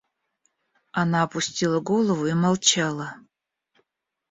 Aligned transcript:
Она 0.93 1.21
опустила 1.21 1.79
голову 1.79 2.25
и 2.25 2.33
молчала. 2.33 3.19